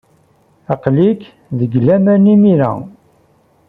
[0.73, 1.21] Aql-ik
[1.59, 2.71] deg laman imir-a.